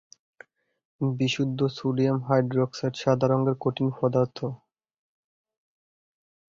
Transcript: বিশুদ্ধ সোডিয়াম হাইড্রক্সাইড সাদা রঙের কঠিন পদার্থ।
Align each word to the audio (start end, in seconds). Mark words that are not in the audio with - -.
বিশুদ্ধ 1.01 1.59
সোডিয়াম 1.77 2.17
হাইড্রক্সাইড 2.27 2.93
সাদা 3.01 3.25
রঙের 3.27 3.55
কঠিন 3.63 3.87
পদার্থ। 3.97 4.37